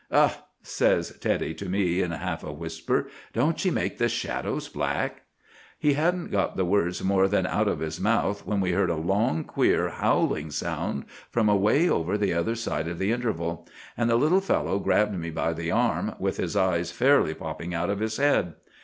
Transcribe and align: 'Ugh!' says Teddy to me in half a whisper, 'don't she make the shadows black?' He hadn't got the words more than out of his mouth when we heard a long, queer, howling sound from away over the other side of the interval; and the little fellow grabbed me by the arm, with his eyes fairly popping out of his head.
'Ugh!' 0.09 0.31
says 0.63 1.15
Teddy 1.21 1.53
to 1.53 1.69
me 1.69 2.01
in 2.01 2.09
half 2.09 2.43
a 2.43 2.51
whisper, 2.51 3.07
'don't 3.33 3.59
she 3.59 3.69
make 3.69 3.99
the 3.99 4.09
shadows 4.09 4.67
black?' 4.67 5.21
He 5.77 5.93
hadn't 5.93 6.31
got 6.31 6.57
the 6.57 6.65
words 6.65 7.03
more 7.03 7.27
than 7.27 7.45
out 7.45 7.67
of 7.67 7.81
his 7.81 7.99
mouth 8.01 8.43
when 8.43 8.59
we 8.61 8.71
heard 8.71 8.89
a 8.89 8.95
long, 8.95 9.43
queer, 9.43 9.89
howling 9.89 10.49
sound 10.49 11.05
from 11.29 11.47
away 11.47 11.87
over 11.87 12.17
the 12.17 12.33
other 12.33 12.55
side 12.55 12.87
of 12.87 12.97
the 12.97 13.11
interval; 13.11 13.67
and 13.95 14.09
the 14.09 14.15
little 14.15 14.41
fellow 14.41 14.79
grabbed 14.79 15.13
me 15.13 15.29
by 15.29 15.53
the 15.53 15.69
arm, 15.69 16.15
with 16.17 16.37
his 16.37 16.55
eyes 16.55 16.89
fairly 16.91 17.35
popping 17.35 17.75
out 17.75 17.91
of 17.91 17.99
his 17.99 18.17
head. 18.17 18.55